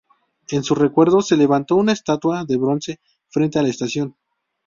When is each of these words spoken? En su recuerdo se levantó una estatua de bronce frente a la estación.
En 0.49 0.63
su 0.63 0.73
recuerdo 0.73 1.21
se 1.21 1.37
levantó 1.37 1.75
una 1.75 1.91
estatua 1.91 2.43
de 2.43 2.57
bronce 2.57 2.99
frente 3.29 3.59
a 3.59 3.61
la 3.61 3.67
estación. 3.69 4.15